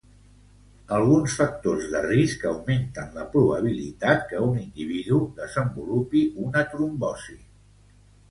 Alguns 0.99 1.33
factors 1.41 1.83
de 1.95 1.99
risc 2.05 2.45
augmenten 2.51 3.11
la 3.19 3.25
probabilitat 3.35 4.25
que 4.33 4.41
un 4.45 4.57
individu 4.63 5.19
desenvolupe 5.41 6.23
una 6.47 6.67
trombosi. 6.73 7.37